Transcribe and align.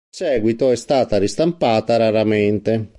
In 0.07 0.25
seguito 0.25 0.71
è 0.71 0.75
stata 0.77 1.19
ristampata 1.19 1.95
raramente. 1.95 2.89